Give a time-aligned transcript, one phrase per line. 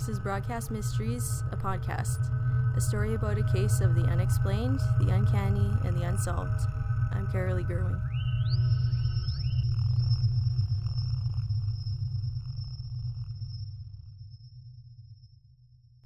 [0.00, 2.30] This is Broadcast Mysteries, a podcast.
[2.74, 6.58] A story about a case of the unexplained, the uncanny, and the unsolved.
[7.12, 8.00] I'm Carolee Gerwing.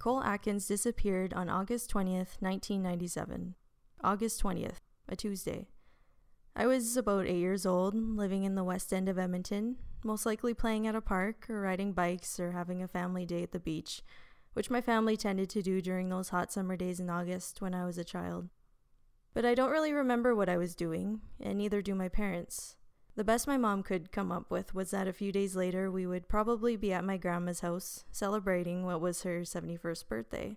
[0.01, 3.55] Cole Atkins disappeared on August 20th, 1997.
[4.03, 5.69] August 20th, a Tuesday.
[6.57, 10.55] I was about eight years old, living in the west end of Edmonton, most likely
[10.55, 14.03] playing at a park or riding bikes or having a family day at the beach,
[14.53, 17.85] which my family tended to do during those hot summer days in August when I
[17.85, 18.49] was a child.
[19.33, 22.77] But I don't really remember what I was doing, and neither do my parents.
[23.17, 26.07] The best my mom could come up with was that a few days later we
[26.07, 30.57] would probably be at my grandma's house celebrating what was her 71st birthday.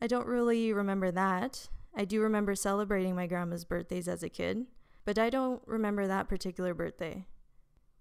[0.00, 1.68] I don't really remember that.
[1.96, 4.66] I do remember celebrating my grandma's birthdays as a kid,
[5.04, 7.26] but I don't remember that particular birthday.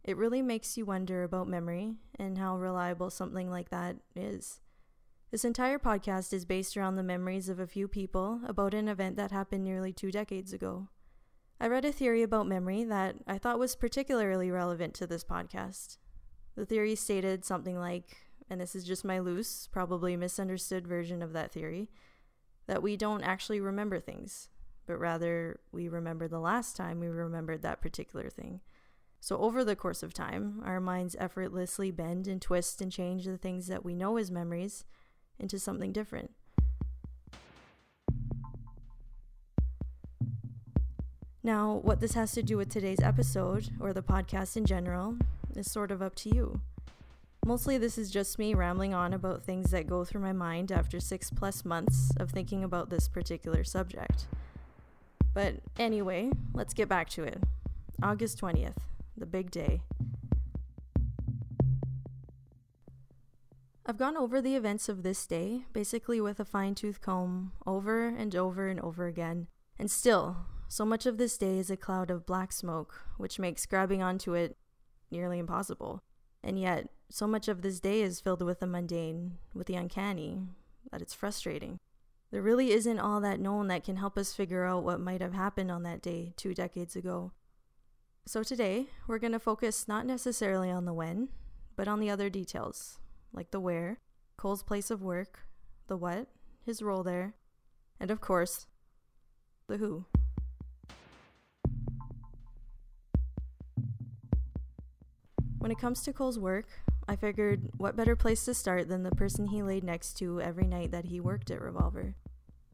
[0.05, 4.59] It really makes you wonder about memory and how reliable something like that is.
[5.31, 9.17] This entire podcast is based around the memories of a few people about an event
[9.17, 10.89] that happened nearly two decades ago.
[11.59, 15.97] I read a theory about memory that I thought was particularly relevant to this podcast.
[16.55, 21.33] The theory stated something like, and this is just my loose, probably misunderstood version of
[21.33, 21.89] that theory,
[22.67, 24.49] that we don't actually remember things,
[24.85, 28.61] but rather we remember the last time we remembered that particular thing.
[29.25, 33.39] So, over the course of time, our minds effortlessly bend and twist and change the
[33.39, 34.85] things that we know as memories
[35.39, 36.29] into something different.
[41.41, 45.17] Now, what this has to do with today's episode, or the podcast in general,
[45.55, 46.61] is sort of up to you.
[47.43, 50.99] Mostly, this is just me rambling on about things that go through my mind after
[50.99, 54.27] six plus months of thinking about this particular subject.
[55.33, 57.41] But anyway, let's get back to it.
[58.03, 58.75] August 20th,
[59.17, 59.81] the big day.
[63.85, 68.07] I've gone over the events of this day, basically with a fine tooth comb, over
[68.07, 69.47] and over and over again,
[69.77, 73.65] and still, so much of this day is a cloud of black smoke, which makes
[73.65, 74.57] grabbing onto it
[75.11, 76.01] nearly impossible.
[76.43, 80.41] And yet, so much of this day is filled with the mundane, with the uncanny,
[80.91, 81.79] that it's frustrating.
[82.31, 85.33] There really isn't all that known that can help us figure out what might have
[85.33, 87.31] happened on that day two decades ago.
[88.27, 91.29] So today, we're going to focus not necessarily on the when,
[91.75, 92.97] but on the other details,
[93.31, 93.99] like the where,
[94.35, 95.45] Cole's place of work,
[95.85, 96.27] the what,
[96.65, 97.35] his role there,
[97.99, 98.65] and of course,
[99.67, 100.05] the who.
[105.59, 106.65] When it comes to Cole's work,
[107.07, 110.65] I figured what better place to start than the person he laid next to every
[110.65, 112.15] night that he worked at Revolver.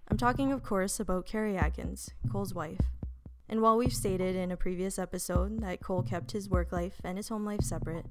[0.07, 2.79] I'm talking, of course, about Carrie Atkins, Cole's wife.
[3.51, 7.17] And while we've stated in a previous episode that Cole kept his work life and
[7.17, 8.05] his home life separate,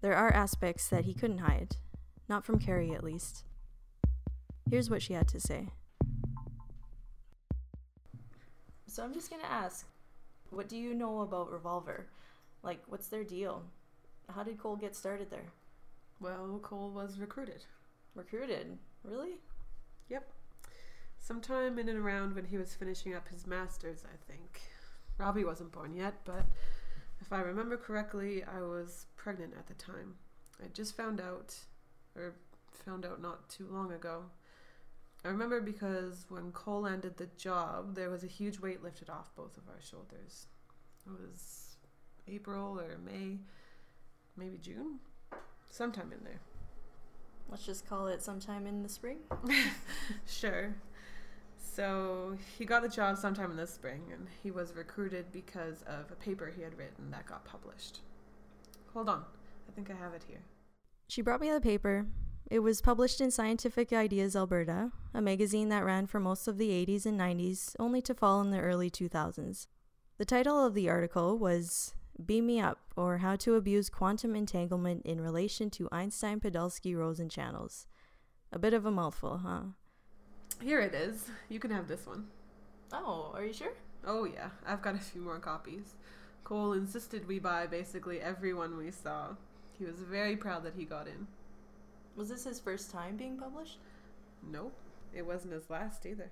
[0.00, 1.76] there are aspects that he couldn't hide.
[2.26, 3.44] Not from Carrie, at least.
[4.70, 5.68] Here's what she had to say.
[8.86, 9.86] So I'm just gonna ask,
[10.48, 12.06] what do you know about Revolver?
[12.62, 13.64] Like, what's their deal?
[14.34, 15.52] How did Cole get started there?
[16.18, 17.66] Well, Cole was recruited.
[18.14, 18.78] Recruited?
[19.04, 19.32] Really?
[20.08, 20.30] Yep.
[21.22, 24.60] Sometime in and around when he was finishing up his master's, I think.
[25.18, 26.46] Robbie wasn't born yet, but
[27.20, 30.16] if I remember correctly, I was pregnant at the time.
[30.60, 31.54] I just found out,
[32.16, 32.34] or
[32.84, 34.24] found out not too long ago.
[35.24, 39.30] I remember because when Cole landed the job, there was a huge weight lifted off
[39.36, 40.48] both of our shoulders.
[41.06, 41.76] It was
[42.26, 43.38] April or May
[44.36, 44.98] maybe June,
[45.70, 46.40] sometime in there.
[47.48, 49.18] Let's just call it sometime in the spring.
[50.26, 50.74] sure.
[51.74, 56.10] So he got the job sometime in the spring, and he was recruited because of
[56.10, 58.00] a paper he had written that got published.
[58.92, 59.24] Hold on,
[59.68, 60.42] I think I have it here.
[61.08, 62.06] She brought me the paper.
[62.50, 66.68] It was published in Scientific Ideas Alberta, a magazine that ran for most of the
[66.68, 69.66] 80s and 90s, only to fall in the early 2000s.
[70.18, 75.06] The title of the article was Beam Me Up, or How to Abuse Quantum Entanglement
[75.06, 77.86] in Relation to Einstein Podolsky Rosen Channels.
[78.52, 79.62] A bit of a mouthful, huh?
[80.60, 81.28] Here it is.
[81.48, 82.26] You can have this one.
[82.92, 83.72] Oh, are you sure?
[84.06, 84.50] Oh, yeah.
[84.66, 85.94] I've got a few more copies.
[86.44, 89.36] Cole insisted we buy basically every one we saw.
[89.78, 91.26] He was very proud that he got in.
[92.16, 93.78] Was this his first time being published?
[94.42, 94.74] Nope.
[95.14, 96.30] It wasn't his last either.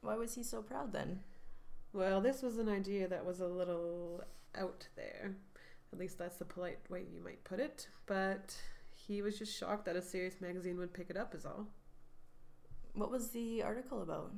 [0.00, 1.20] Why was he so proud then?
[1.92, 4.24] Well, this was an idea that was a little
[4.56, 5.36] out there.
[5.92, 7.88] At least that's the polite way you might put it.
[8.06, 8.56] But
[8.94, 11.66] he was just shocked that a serious magazine would pick it up, is all.
[12.94, 14.32] What was the article about?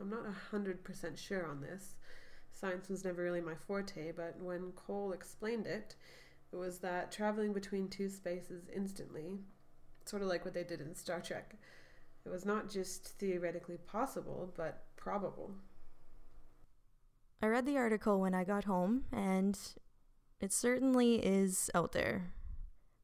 [0.00, 1.96] I'm not a 100% sure on this.
[2.52, 5.94] Science was never really my forte, but when Cole explained it,
[6.52, 9.38] it was that traveling between two spaces instantly,
[10.06, 11.56] sort of like what they did in Star Trek.
[12.24, 15.52] It was not just theoretically possible, but probable.
[17.42, 19.58] I read the article when I got home, and
[20.40, 22.32] it certainly is out there.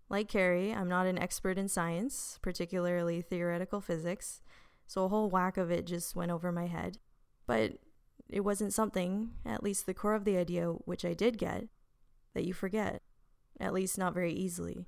[0.09, 4.43] Like Carrie, I'm not an expert in science, particularly theoretical physics,
[4.87, 6.99] so a whole whack of it just went over my head.
[7.47, 7.79] But
[8.29, 11.69] it wasn't something, at least the core of the idea, which I did get,
[12.35, 13.03] that you forget,
[13.61, 14.87] at least not very easily.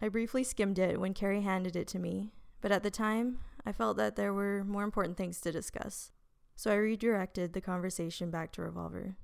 [0.00, 3.72] I briefly skimmed it when Carrie handed it to me, but at the time, I
[3.72, 6.12] felt that there were more important things to discuss,
[6.54, 9.16] so I redirected the conversation back to Revolver.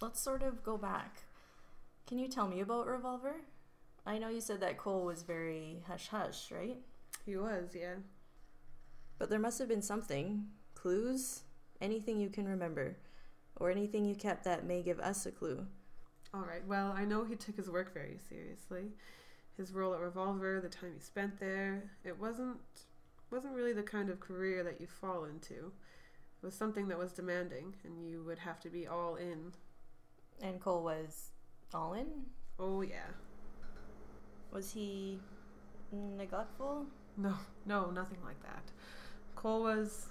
[0.00, 1.22] Let's sort of go back.
[2.06, 3.36] Can you tell me about Revolver?
[4.04, 6.78] I know you said that Cole was very hush hush, right?
[7.24, 7.94] He was, yeah.
[9.20, 10.46] But there must have been something.
[10.74, 11.42] Clues?
[11.80, 12.96] Anything you can remember.
[13.56, 15.66] Or anything you kept that may give us a clue.
[16.32, 16.66] All right.
[16.66, 18.92] Well, I know he took his work very seriously.
[19.58, 22.56] His role at Revolver, the time he spent there, it wasn't
[23.30, 25.70] wasn't really the kind of career that you fall into.
[26.42, 29.52] It was something that was demanding, and you would have to be all in.
[30.40, 31.30] And Cole was
[31.74, 32.06] all in?
[32.58, 33.10] Oh yeah.
[34.50, 35.20] Was he
[35.92, 36.86] neglectful?
[37.18, 37.34] No,
[37.66, 38.64] no, nothing like that.
[39.40, 40.08] Cole was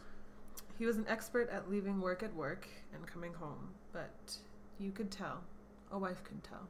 [0.79, 4.35] he was an expert at leaving work at work and coming home, but
[4.79, 5.43] you could tell,
[5.91, 6.67] a wife could tell.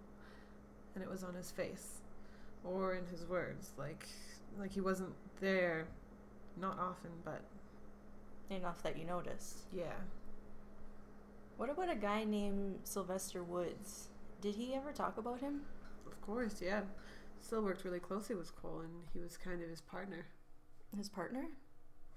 [0.94, 2.02] And it was on his face
[2.66, 4.06] or in his words, like
[4.60, 5.88] like he wasn't there
[6.60, 7.42] not often, but
[8.50, 9.60] enough that you noticed.
[9.74, 9.96] Yeah.
[11.56, 14.10] What about a guy named Sylvester Woods?
[14.42, 15.62] Did he ever talk about him?
[16.06, 16.82] Of course, yeah.
[17.40, 20.26] Sil worked really closely with Cole, and he was kind of his partner.
[20.98, 21.46] His partner?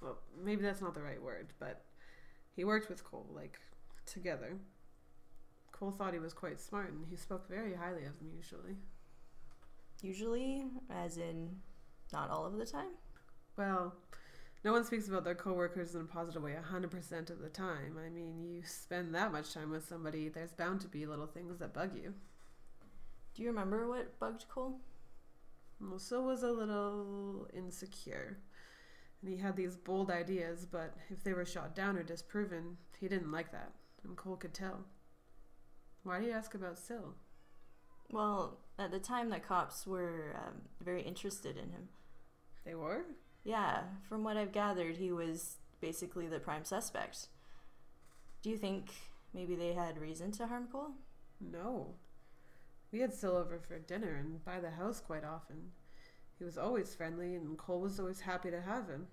[0.03, 1.85] Well, maybe that's not the right word, but
[2.55, 3.59] he worked with Cole, like,
[4.05, 4.57] together.
[5.71, 8.77] Cole thought he was quite smart, and he spoke very highly of him usually.
[10.03, 11.61] Usually, as in
[12.13, 12.91] not all of the time?
[13.57, 13.95] Well,
[14.65, 17.99] no one speaks about their coworkers in a positive way 100% of the time.
[18.05, 21.59] I mean, you spend that much time with somebody, there's bound to be little things
[21.59, 22.15] that bug you.
[23.35, 24.79] Do you remember what bugged Cole?
[25.99, 28.39] Sil was a little insecure.
[29.23, 33.09] And he had these bold ideas, but if they were shot down or disproven, he
[33.09, 33.73] didn't like that.
[34.05, 34.85] And Cole could tell.
[36.03, 37.15] Why do you ask about Sil?
[38.11, 41.89] Well, at the time, the cops were um, very interested in him.
[42.65, 43.05] They were?
[43.45, 47.29] Yeah, from what I've gathered, he was basically the prime suspect.
[48.43, 48.91] Do you think
[49.33, 50.93] maybe they had reason to harm Cole?
[51.41, 51.95] No.
[52.91, 55.71] We had Sil over for dinner and by the house quite often.
[56.43, 59.07] He was always friendly, and Cole was always happy to have him.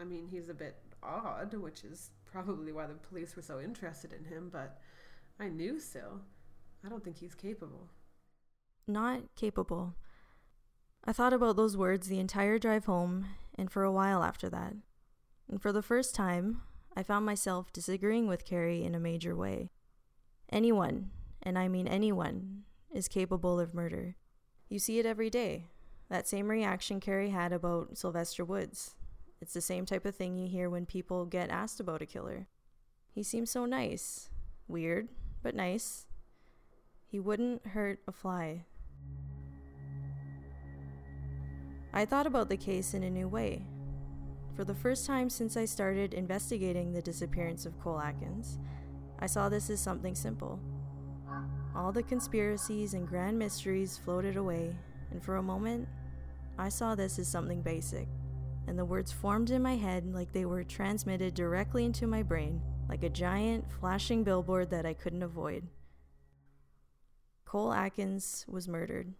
[0.00, 4.14] I mean, he's a bit odd, which is probably why the police were so interested
[4.14, 4.78] in him, but
[5.38, 6.24] I knew Sil.
[6.82, 7.90] I don't think he's capable.
[8.88, 9.94] Not capable.
[11.04, 13.26] I thought about those words the entire drive home
[13.58, 14.72] and for a while after that.
[15.50, 16.62] And for the first time,
[16.96, 19.68] I found myself disagreeing with Carrie in a major way.
[20.48, 21.10] Anyone,
[21.42, 24.16] and I mean anyone, is capable of murder.
[24.70, 25.66] You see it every day.
[26.08, 28.94] That same reaction Carrie had about Sylvester Woods.
[29.40, 32.46] It's the same type of thing you hear when people get asked about a killer.
[33.14, 34.30] He seems so nice.
[34.68, 35.08] Weird,
[35.42, 36.06] but nice.
[37.06, 38.64] He wouldn't hurt a fly.
[41.92, 43.66] I thought about the case in a new way.
[44.56, 48.58] For the first time since I started investigating the disappearance of Cole Atkins,
[49.18, 50.58] I saw this as something simple.
[51.74, 54.76] All the conspiracies and grand mysteries floated away,
[55.14, 55.88] and for a moment,
[56.58, 58.08] I saw this as something basic,
[58.66, 62.60] and the words formed in my head like they were transmitted directly into my brain,
[62.88, 65.68] like a giant, flashing billboard that I couldn't avoid.
[67.44, 69.14] Cole Atkins was murdered.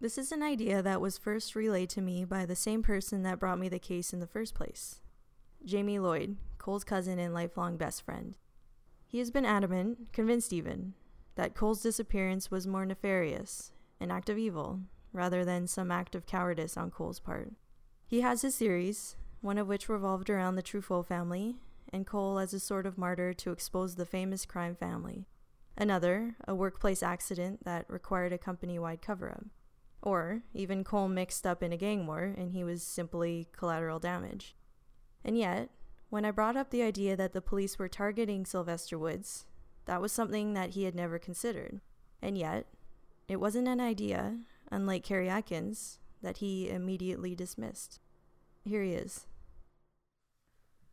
[0.00, 3.38] This is an idea that was first relayed to me by the same person that
[3.38, 5.01] brought me the case in the first place
[5.64, 8.36] Jamie Lloyd, Cole's cousin and lifelong best friend.
[9.06, 10.94] He has been adamant, convinced even,
[11.34, 14.80] that Cole's disappearance was more nefarious, an act of evil,
[15.12, 17.52] rather than some act of cowardice on Cole's part.
[18.06, 21.56] He has his theories, one of which revolved around the Truffaut family,
[21.92, 25.26] and Cole as a sort of martyr to expose the famous crime family.
[25.76, 29.44] Another, a workplace accident that required a company wide cover up.
[30.02, 34.54] Or even Cole mixed up in a gang war and he was simply collateral damage.
[35.24, 35.70] And yet,
[36.10, 39.46] when I brought up the idea that the police were targeting Sylvester Woods,
[39.86, 41.80] that was something that he had never considered.
[42.20, 42.66] And yet,
[43.28, 44.38] it wasn't an idea,
[44.70, 48.00] unlike Carrie Atkins, that he immediately dismissed.
[48.64, 49.26] Here he is.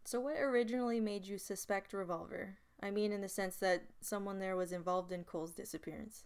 [0.06, 2.58] So, what originally made you suspect Revolver?
[2.82, 6.24] I mean, in the sense that someone there was involved in Cole's disappearance.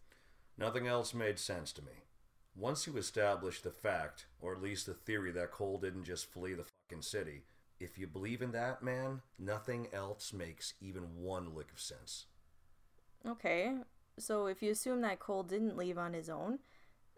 [0.58, 2.04] Nothing else made sense to me.
[2.56, 6.54] Once you establish the fact, or at least the theory that Cole didn't just flee
[6.54, 7.42] the fucking city,
[7.80, 12.26] if you believe in that, man, nothing else makes even one lick of sense.
[13.28, 13.74] Okay,
[14.18, 16.60] so if you assume that Cole didn't leave on his own,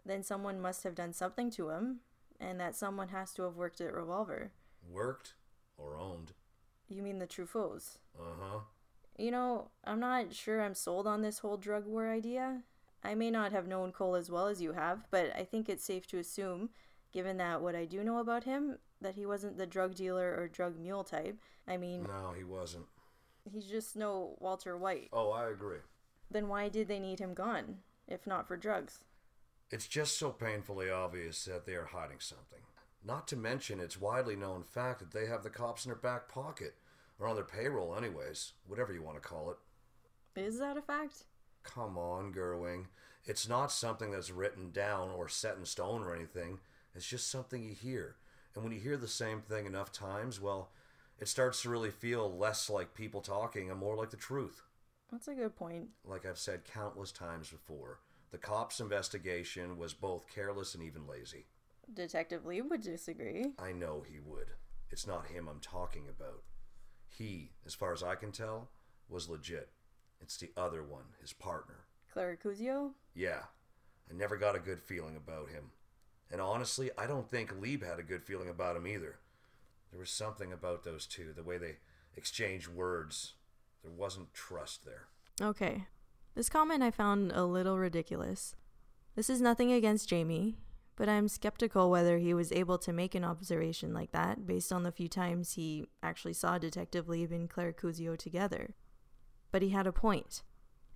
[0.04, 2.00] then someone must have done something to him,
[2.40, 4.52] and that someone has to have worked at Revolver.
[4.88, 5.34] Worked
[5.76, 6.32] or owned.
[6.88, 7.98] You mean the Truffauts?
[8.18, 8.58] Uh huh.
[9.18, 12.62] You know, I'm not sure I'm sold on this whole drug war idea.
[13.02, 15.84] I may not have known Cole as well as you have, but I think it's
[15.84, 16.70] safe to assume,
[17.12, 20.48] given that what I do know about him, that he wasn't the drug dealer or
[20.48, 21.38] drug mule type.
[21.68, 22.86] I mean, No, he wasn't.
[23.50, 25.08] he's just no Walter White.
[25.12, 25.78] Oh, I agree.
[26.30, 29.00] Then why did they need him gone, if not for drugs?
[29.70, 32.60] It's just so painfully obvious that they are hiding something.
[33.04, 36.28] Not to mention, it's widely known fact that they have the cops in their back
[36.28, 36.74] pocket,
[37.18, 40.40] or on their payroll, anyways, whatever you want to call it.
[40.40, 41.24] Is that a fact?
[41.62, 42.86] Come on, Gerwing.
[43.24, 46.58] It's not something that's written down or set in stone or anything.
[46.94, 48.16] It's just something you hear.
[48.56, 50.70] And when you hear the same thing enough times, well,
[51.20, 54.62] it starts to really feel less like people talking and more like the truth.
[55.12, 55.90] That's a good point.
[56.04, 61.44] Like I've said countless times before, the cops' investigation was both careless and even lazy.
[61.92, 63.52] Detective Lieb would disagree.
[63.58, 64.48] I know he would.
[64.90, 66.42] It's not him I'm talking about.
[67.08, 68.70] He, as far as I can tell,
[69.08, 69.68] was legit.
[70.20, 71.84] It's the other one, his partner.
[72.12, 72.92] Clara Cuzio?
[73.14, 73.42] Yeah,
[74.10, 75.70] I never got a good feeling about him.
[76.30, 79.18] And honestly, I don't think Lieb had a good feeling about him either.
[79.90, 81.76] There was something about those two, the way they
[82.16, 83.34] exchanged words.
[83.82, 85.06] There wasn't trust there.
[85.40, 85.84] Okay.
[86.34, 88.56] This comment I found a little ridiculous.
[89.14, 90.58] This is nothing against Jamie,
[90.96, 94.82] but I'm skeptical whether he was able to make an observation like that based on
[94.82, 98.74] the few times he actually saw Detective Lieb and Claire Cuzio together.
[99.52, 100.42] But he had a point,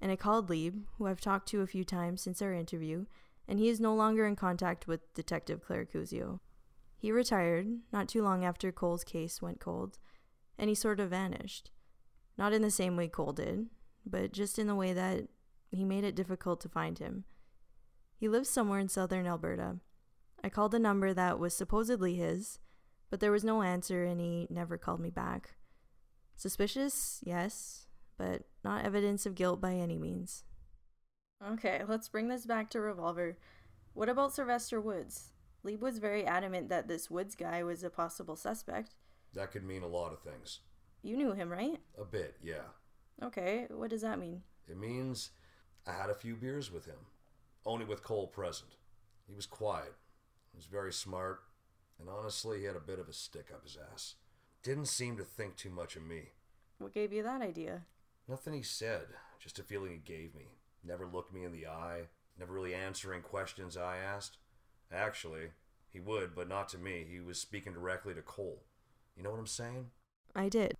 [0.00, 3.06] and I called Lieb, who I've talked to a few times since our interview,
[3.50, 6.38] and he is no longer in contact with Detective Claire Cuzio.
[6.96, 9.98] He retired not too long after Cole's case went cold,
[10.56, 11.72] and he sort of vanished.
[12.38, 13.66] Not in the same way Cole did,
[14.06, 15.24] but just in the way that
[15.72, 17.24] he made it difficult to find him.
[18.16, 19.78] He lives somewhere in southern Alberta.
[20.44, 22.60] I called a number that was supposedly his,
[23.10, 25.56] but there was no answer and he never called me back.
[26.36, 30.44] Suspicious, yes, but not evidence of guilt by any means.
[31.48, 33.38] Okay, let's bring this back to Revolver.
[33.94, 35.32] What about Sylvester Woods?
[35.62, 38.94] Lieb was very adamant that this Woods guy was a possible suspect.
[39.32, 40.60] That could mean a lot of things.
[41.02, 41.78] You knew him, right?
[41.98, 42.68] A bit, yeah.
[43.22, 44.42] Okay, what does that mean?
[44.68, 45.30] It means
[45.86, 47.06] I had a few beers with him,
[47.64, 48.76] only with Cole present.
[49.26, 49.94] He was quiet,
[50.52, 51.40] he was very smart,
[51.98, 54.16] and honestly, he had a bit of a stick up his ass.
[54.62, 56.32] Didn't seem to think too much of me.
[56.78, 57.82] What gave you that idea?
[58.28, 59.06] Nothing he said,
[59.38, 60.59] just a feeling he gave me.
[60.84, 62.02] Never looked me in the eye,
[62.38, 64.38] never really answering questions I asked.
[64.92, 65.50] Actually,
[65.92, 67.06] he would, but not to me.
[67.10, 68.62] He was speaking directly to Cole.
[69.16, 69.90] You know what I'm saying?
[70.34, 70.74] I did.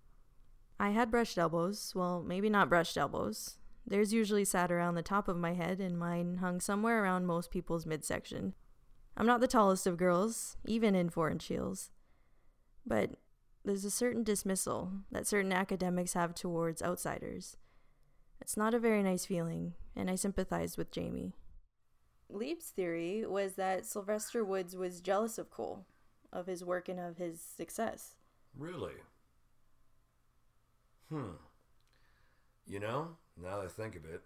[0.79, 1.93] I had brushed elbows.
[1.95, 3.57] Well, maybe not brushed elbows.
[3.85, 7.51] Theirs usually sat around the top of my head, and mine hung somewhere around most
[7.51, 8.53] people's midsection.
[9.17, 11.91] I'm not the tallest of girls, even in four inch heels.
[12.85, 13.11] But
[13.63, 17.57] there's a certain dismissal that certain academics have towards outsiders.
[18.41, 21.35] It's not a very nice feeling, and I sympathized with Jamie.
[22.27, 25.85] Lieb's theory was that Sylvester Woods was jealous of Cole,
[26.33, 28.15] of his work and of his success.
[28.57, 28.95] Really?
[31.09, 31.35] Hmm.
[32.65, 34.23] You know, now that I think of it,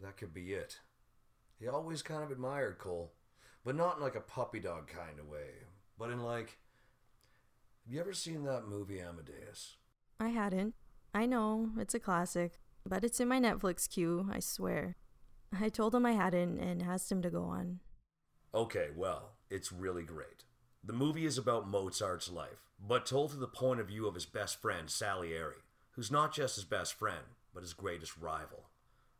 [0.00, 0.80] that could be it.
[1.58, 3.12] He always kind of admired Cole,
[3.64, 5.50] but not in like a puppy dog kind of way,
[5.98, 6.56] but in like.
[7.84, 9.76] Have you ever seen that movie Amadeus?
[10.18, 10.74] I hadn't.
[11.12, 14.96] I know, it's a classic, but it's in my Netflix queue, I swear.
[15.58, 17.78] I told him I hadn't and asked him to go on.
[18.52, 20.42] Okay, well, it's really great.
[20.82, 24.26] The movie is about Mozart's life, but told through the point of view of his
[24.26, 28.70] best friend, Salieri, who's not just his best friend, but his greatest rival.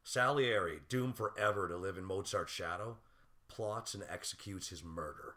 [0.02, 2.96] Salieri, doomed forever to live in Mozart's shadow,
[3.46, 5.36] plots and executes his murder.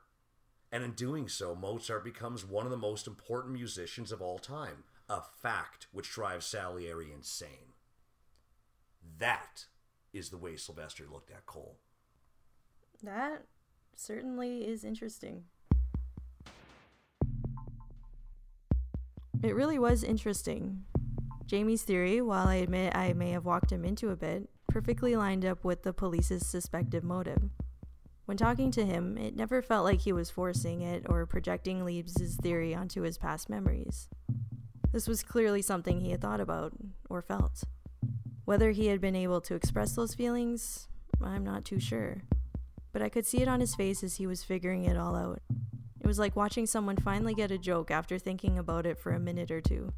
[0.71, 4.85] And in doing so, Mozart becomes one of the most important musicians of all time,
[5.07, 7.73] a fact which drives Salieri insane.
[9.23, 9.67] That
[10.11, 11.79] is the way Sylvester looked at Cole.
[13.01, 13.45] That
[13.95, 15.45] certainly is interesting.
[19.41, 20.83] It really was interesting.
[21.45, 25.45] Jamie's theory, while I admit I may have walked him into a bit, perfectly lined
[25.45, 27.43] up with the police's suspected motive.
[28.25, 32.35] When talking to him, it never felt like he was forcing it or projecting Lieb's
[32.41, 34.09] theory onto his past memories.
[34.91, 36.73] This was clearly something he had thought about
[37.09, 37.63] or felt.
[38.45, 40.87] Whether he had been able to express those feelings,
[41.21, 42.23] I'm not too sure.
[42.91, 45.41] But I could see it on his face as he was figuring it all out.
[45.99, 49.19] It was like watching someone finally get a joke after thinking about it for a
[49.19, 49.93] minute or two.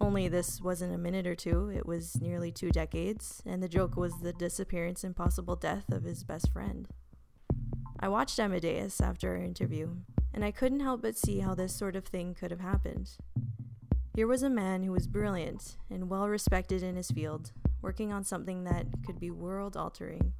[0.00, 3.96] Only this wasn't a minute or two, it was nearly two decades, and the joke
[3.96, 6.88] was the disappearance and possible death of his best friend.
[7.98, 9.96] I watched Amadeus after our interview,
[10.32, 13.10] and I couldn't help but see how this sort of thing could have happened.
[14.14, 17.50] Here was a man who was brilliant and well respected in his field,
[17.82, 20.34] working on something that could be world altering.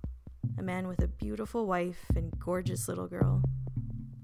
[0.57, 3.43] A man with a beautiful wife and gorgeous little girl.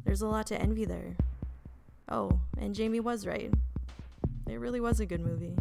[0.04, 1.16] There's a lot to envy there.
[2.08, 3.52] Oh, and Jamie was right.
[4.48, 5.56] It really was a good movie.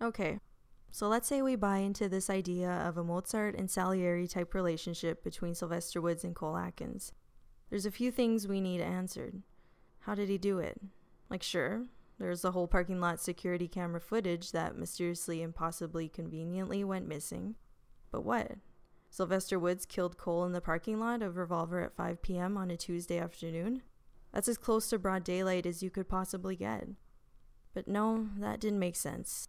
[0.00, 0.38] Okay,
[0.90, 5.22] so let's say we buy into this idea of a Mozart and Salieri type relationship
[5.22, 7.12] between Sylvester Woods and Cole Atkins.
[7.70, 9.42] There's a few things we need answered.
[10.00, 10.80] How did he do it?
[11.28, 11.84] Like, sure,
[12.18, 17.54] there's the whole parking lot security camera footage that mysteriously and possibly conveniently went missing.
[18.10, 18.52] But what?
[19.10, 22.56] Sylvester Woods killed Cole in the parking lot of Revolver at 5 p.m.
[22.56, 23.82] on a Tuesday afternoon?
[24.32, 26.88] That's as close to broad daylight as you could possibly get.
[27.74, 29.48] But no, that didn't make sense.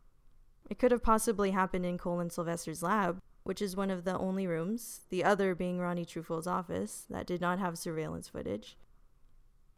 [0.69, 4.17] It could have possibly happened in Cole and Sylvester's lab, which is one of the
[4.17, 8.77] only rooms, the other being Ronnie Truffaut's office, that did not have surveillance footage.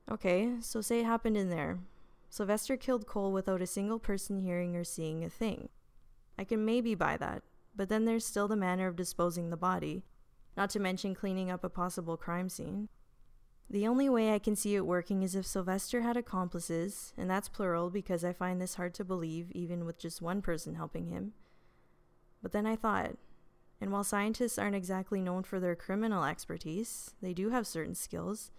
[0.09, 1.79] Okay, so say it happened in there.
[2.29, 5.69] Sylvester killed Cole without a single person hearing or seeing a thing.
[6.37, 7.43] I can maybe buy that,
[7.75, 10.03] but then there's still the manner of disposing the body,
[10.57, 12.89] not to mention cleaning up a possible crime scene.
[13.71, 17.47] The only way I can see it working is if Sylvester had accomplices, and that's
[17.47, 21.31] plural because I find this hard to believe even with just one person helping him.
[22.43, 23.11] But then I thought,
[23.79, 28.51] and while scientists aren't exactly known for their criminal expertise, they do have certain skills,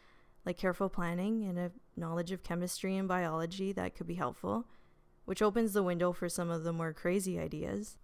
[0.47, 4.65] like careful planning and a knowledge of chemistry and biology that could be helpful,
[5.27, 7.99] which opens the window for some of the more crazy ideas.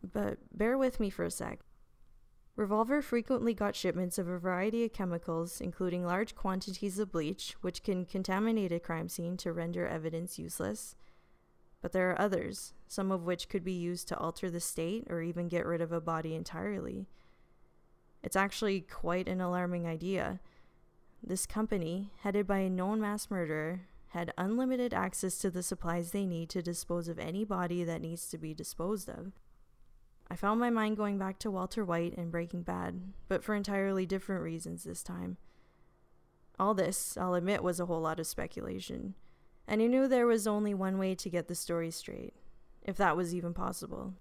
[0.00, 1.58] But bear with me for a sec.
[2.56, 7.82] Revolver frequently got shipments of a variety of chemicals, including large quantities of bleach, which
[7.82, 10.96] can contaminate a crime scene to render evidence useless.
[11.82, 15.20] But there are others, some of which could be used to alter the state or
[15.20, 17.06] even get rid of a body entirely.
[18.22, 20.40] It's actually quite an alarming idea.
[21.22, 26.24] This company, headed by a known mass murderer, had unlimited access to the supplies they
[26.24, 29.32] need to dispose of any body that needs to be disposed of.
[30.28, 34.06] I found my mind going back to Walter White and Breaking Bad, but for entirely
[34.06, 35.36] different reasons this time.
[36.58, 39.14] All this, I'll admit, was a whole lot of speculation,
[39.68, 42.34] and I knew there was only one way to get the story straight,
[42.82, 44.14] if that was even possible.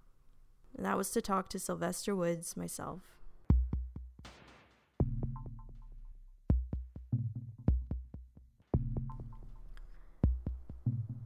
[0.78, 3.02] And that was to talk to Sylvester Woods myself.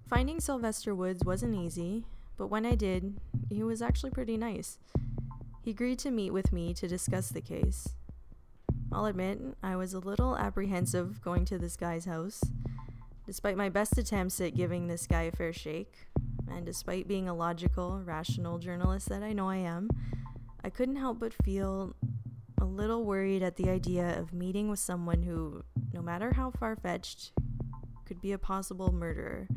[0.08, 2.06] Finding Sylvester Woods wasn't easy,
[2.39, 4.80] but when I did, he was actually pretty nice.
[5.62, 7.89] He agreed to meet with me to discuss the case.
[8.93, 12.41] I'll admit, I was a little apprehensive going to this guy's house.
[13.28, 16.08] Despite my best attempts at giving this guy a fair shake,
[16.49, 19.89] and despite being a logical, rational journalist that I know I am,
[20.63, 21.93] I couldn't help but feel
[22.60, 26.78] a little worried at the idea of meeting with someone who, no matter how far
[26.78, 27.34] fetched,
[28.06, 29.49] could be a possible murderer.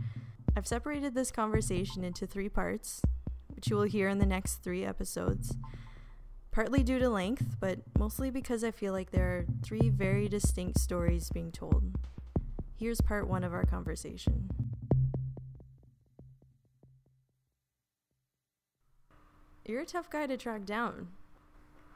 [0.55, 3.01] I've separated this conversation into three parts,
[3.55, 5.57] which you will hear in the next three episodes.
[6.51, 10.79] Partly due to length, but mostly because I feel like there are three very distinct
[10.79, 11.97] stories being told.
[12.77, 14.51] Here's part one of our conversation.
[19.65, 21.09] You're a tough guy to track down,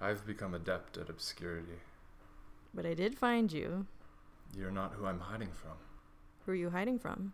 [0.00, 1.80] I've become adept at obscurity.
[2.72, 3.86] but I did find you.
[4.56, 5.72] You're not who I'm hiding from.
[6.44, 7.32] Who are you hiding from?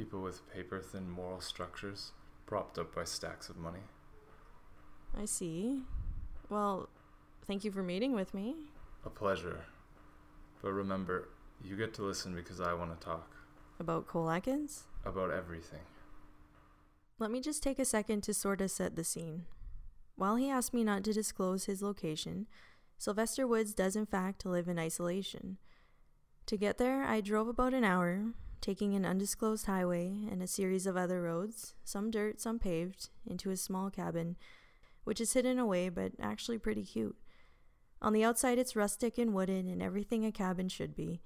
[0.00, 2.12] People with paper thin moral structures,
[2.46, 3.82] propped up by stacks of money.
[5.14, 5.82] I see.
[6.48, 6.88] Well,
[7.46, 8.54] thank you for meeting with me.
[9.04, 9.60] A pleasure.
[10.62, 11.28] But remember,
[11.62, 13.30] you get to listen because I want to talk
[13.78, 14.84] About Cole Atkins?
[15.04, 15.84] about everything.
[17.18, 19.44] Let me just take a second to sort of set the scene.
[20.16, 22.46] While he asked me not to disclose his location,
[22.96, 25.58] Sylvester Woods does in fact live in isolation.
[26.46, 30.86] To get there, I drove about an hour, taking an undisclosed highway and a series
[30.86, 34.36] of other roads, some dirt, some paved, into a small cabin,
[35.04, 37.16] which is hidden away but actually pretty cute.
[38.02, 41.20] On the outside, it's rustic and wooden and everything a cabin should be.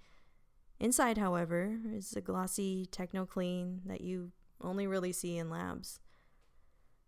[0.81, 6.01] Inside, however, is a glossy techno clean that you only really see in labs.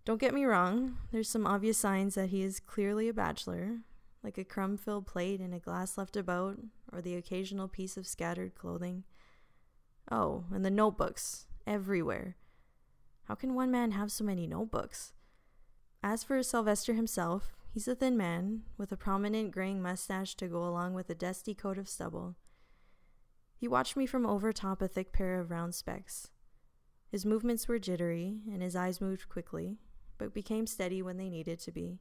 [0.04, 3.78] Don't get me wrong, there's some obvious signs that he is clearly a bachelor,
[4.22, 6.58] like a crumb filled plate and a glass left about,
[6.92, 9.02] or the occasional piece of scattered clothing.
[10.10, 12.36] Oh, and the notebooks, everywhere.
[13.24, 15.12] How can one man have so many notebooks?
[16.02, 20.64] As for Sylvester himself, he's a thin man, with a prominent graying mustache to go
[20.64, 22.36] along with a dusty coat of stubble.
[23.56, 26.30] He watched me from over top a thick pair of round specs.
[27.10, 29.78] His movements were jittery, and his eyes moved quickly,
[30.18, 31.98] but became steady when they needed to be.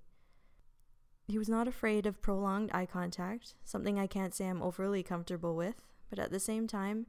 [1.27, 5.55] He was not afraid of prolonged eye contact, something I can't say I'm overly comfortable
[5.55, 7.07] with, but at the same time,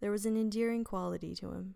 [0.00, 1.74] there was an endearing quality to him.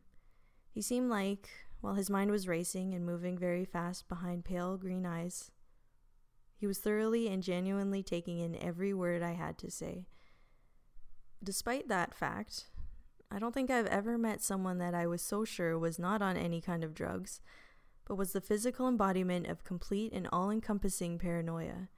[0.70, 1.48] He seemed like,
[1.80, 5.50] while his mind was racing and moving very fast behind pale green eyes,
[6.56, 10.06] he was thoroughly and genuinely taking in every word I had to say.
[11.42, 12.68] Despite that fact,
[13.30, 16.36] I don't think I've ever met someone that I was so sure was not on
[16.36, 17.40] any kind of drugs
[18.06, 21.88] but was the physical embodiment of complete and all encompassing paranoia.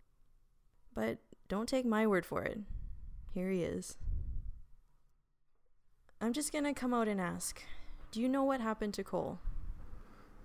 [0.94, 2.60] But don't take my word for it.
[3.34, 3.96] Here he is.
[6.20, 7.62] I'm just gonna come out and ask
[8.10, 9.38] Do you know what happened to Cole?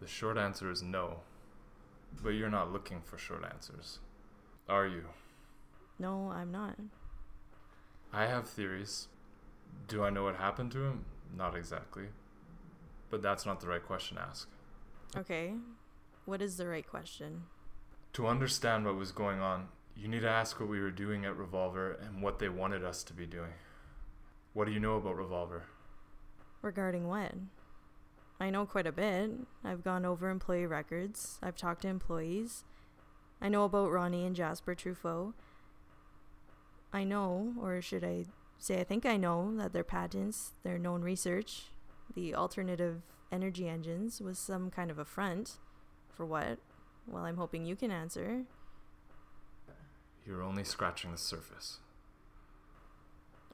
[0.02, 1.22] The short answer is no.
[2.22, 4.00] But you're not looking for short answers.
[4.68, 5.04] Are you?
[5.98, 6.76] No, I'm not.
[8.12, 9.08] I have theories.
[9.88, 11.06] Do I know what happened to him?
[11.38, 12.08] Not exactly.
[13.10, 14.50] But that's not the right question to ask.
[15.16, 15.54] Okay.
[16.26, 17.44] What is the right question?
[18.14, 21.38] To understand what was going on, you need to ask what we were doing at
[21.38, 23.52] Revolver and what they wanted us to be doing.
[24.54, 25.64] What do you know about Revolver?
[26.62, 27.34] Regarding what?
[28.40, 29.32] I know quite a bit.
[29.64, 31.40] I've gone over employee records.
[31.42, 32.64] I've talked to employees.
[33.42, 35.34] I know about Ronnie and Jasper Truffaut.
[36.92, 38.26] I know, or should I
[38.60, 41.68] say, I think I know, that their patents, their known research,
[42.14, 45.58] the alternative energy engines was some kind of a front.
[46.10, 46.60] For what?
[47.08, 48.44] Well, I'm hoping you can answer.
[50.28, 51.78] You're only scratching the surface.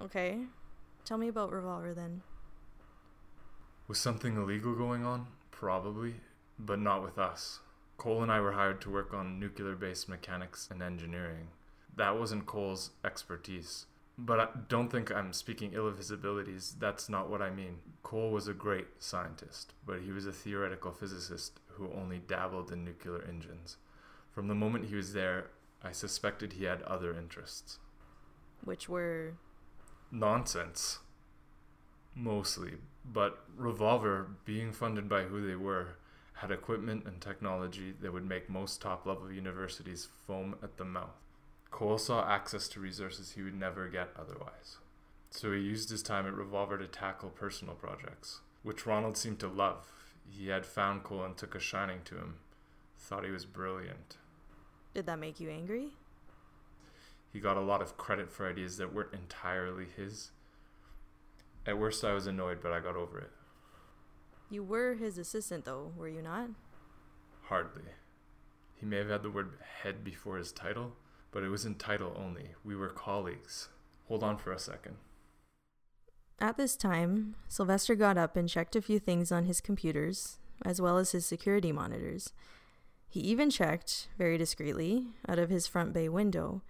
[0.02, 0.40] Okay.
[1.08, 2.22] Tell me about Revolver then.
[3.88, 5.28] Was something illegal going on?
[5.52, 6.16] Probably,
[6.60, 7.60] but not with us.
[7.98, 11.48] Cole and I were hired to work on nuclear based mechanics and engineering.
[11.96, 13.86] That wasn't Cole's expertise.
[14.18, 16.76] But I don't think I'm speaking ill of his abilities.
[16.78, 17.78] That's not what I mean.
[18.04, 22.84] Cole was a great scientist, but he was a theoretical physicist who only dabbled in
[22.84, 23.78] nuclear engines.
[24.34, 27.80] From the moment he was there, I suspected he had other interests.
[28.66, 29.36] Which were.
[30.12, 31.00] Nonsense.
[32.16, 32.74] Mostly.
[33.06, 35.96] But Revolver, being funded by who they were,
[36.34, 41.18] had equipment and technology that would make most top level universities foam at the mouth.
[41.72, 44.78] Cole saw access to resources he would never get otherwise.
[45.30, 49.48] So he used his time at Revolver to tackle personal projects, which Ronald seemed to
[49.48, 49.92] love.
[50.30, 52.36] He had found Cole and took a shining to him.
[52.98, 54.18] Thought he was brilliant.
[54.94, 55.92] Did that make you angry?
[57.32, 60.32] He got a lot of credit for ideas that weren't entirely his.
[61.66, 63.32] At worst, I was annoyed, but I got over it.
[64.50, 66.50] You were his assistant, though, were you not?
[67.44, 67.84] Hardly.
[68.76, 70.94] He may have had the word head before his title,
[71.32, 72.52] but it was in title only.
[72.64, 73.70] We were colleagues.
[74.08, 74.96] Hold on for a second.
[76.40, 80.80] At this time, Sylvester got up and checked a few things on his computers, as
[80.80, 82.32] well as his security monitors.
[83.10, 86.62] He even checked, very discreetly, out of his front bay window.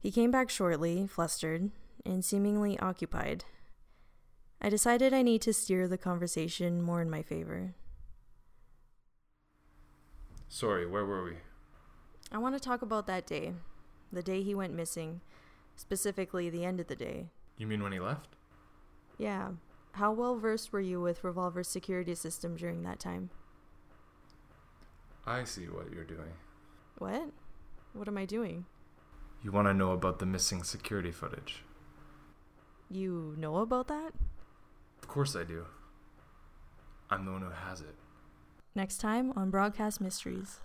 [0.00, 1.70] He came back shortly, flustered,
[2.06, 3.44] and seemingly occupied.
[4.60, 7.74] I decided I need to steer the conversation more in my favor.
[10.48, 11.36] Sorry, where were we?
[12.32, 13.54] I want to talk about that day,
[14.12, 15.20] the day he went missing,
[15.76, 17.28] specifically the end of the day.
[17.56, 18.36] You mean when he left?
[19.18, 19.50] Yeah.
[19.92, 23.30] How well versed were you with Revolver's security system during that time?
[25.26, 26.32] I see what you're doing.
[26.98, 27.30] What?
[27.92, 28.64] What am I doing?
[29.42, 31.62] You want to know about the missing security footage?
[32.90, 34.12] You know about that?
[35.00, 35.64] Of course I do.
[37.08, 37.94] I'm the one who has it.
[38.74, 40.60] Next time on Broadcast Mysteries.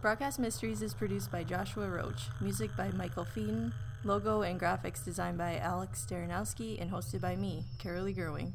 [0.00, 3.72] Broadcast Mysteries is produced by Joshua Roach, music by Michael Featon,
[4.04, 8.54] logo and graphics designed by Alex Staranowski, and hosted by me, Carolee Gerwing.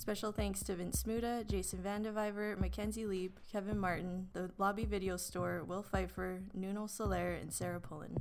[0.00, 5.62] Special thanks to Vince Smuda, Jason Vandeviver, Mackenzie Lieb, Kevin Martin, the Lobby Video Store,
[5.62, 8.16] Will Pfeiffer, Nuno Soler, and Sarah Pullen.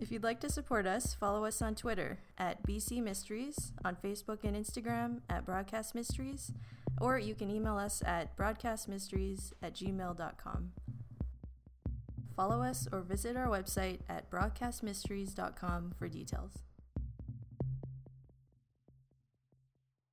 [0.00, 4.42] If you'd like to support us, follow us on Twitter at BC Mysteries, on Facebook
[4.42, 6.50] and Instagram at Broadcast Mysteries,
[7.00, 10.72] or you can email us at broadcastmysteries at gmail.com.
[12.34, 16.64] Follow us or visit our website at broadcastmysteries.com for details.